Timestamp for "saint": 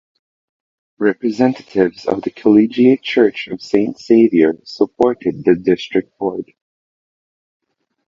3.61-3.99